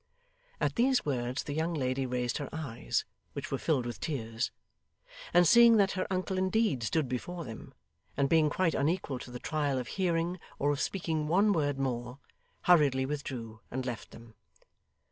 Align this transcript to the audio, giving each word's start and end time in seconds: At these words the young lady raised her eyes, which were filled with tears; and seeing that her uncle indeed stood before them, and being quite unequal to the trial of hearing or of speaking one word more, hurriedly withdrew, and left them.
At 0.59 0.77
these 0.77 1.05
words 1.05 1.43
the 1.43 1.53
young 1.53 1.75
lady 1.75 2.07
raised 2.07 2.39
her 2.39 2.49
eyes, 2.51 3.05
which 3.33 3.51
were 3.51 3.59
filled 3.59 3.85
with 3.85 3.99
tears; 3.99 4.49
and 5.31 5.47
seeing 5.47 5.77
that 5.77 5.91
her 5.91 6.07
uncle 6.09 6.39
indeed 6.39 6.81
stood 6.81 7.07
before 7.07 7.45
them, 7.45 7.75
and 8.17 8.27
being 8.27 8.49
quite 8.49 8.73
unequal 8.73 9.19
to 9.19 9.29
the 9.29 9.37
trial 9.37 9.77
of 9.77 9.89
hearing 9.89 10.39
or 10.57 10.71
of 10.71 10.79
speaking 10.81 11.27
one 11.27 11.53
word 11.53 11.77
more, 11.77 12.17
hurriedly 12.61 13.05
withdrew, 13.05 13.59
and 13.69 13.85
left 13.85 14.09
them. 14.09 14.33